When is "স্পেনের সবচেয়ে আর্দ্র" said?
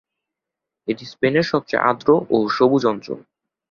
1.05-2.09